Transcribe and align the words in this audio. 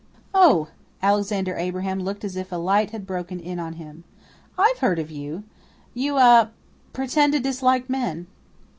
"Oh!" 0.33 0.69
Alexander 1.03 1.55
Abraham 1.57 1.99
looked 1.99 2.23
as 2.25 2.35
if 2.35 2.51
a 2.51 2.55
light 2.55 2.89
had 2.89 3.05
broken 3.05 3.39
in 3.39 3.59
on 3.59 3.73
him. 3.73 4.03
"I've 4.57 4.79
heard 4.79 4.97
of 4.97 5.11
you. 5.11 5.43
You 5.93 6.15
ah 6.17 6.47
pretend 6.91 7.33
to 7.33 7.39
dislike 7.39 7.87
men." 7.87 8.25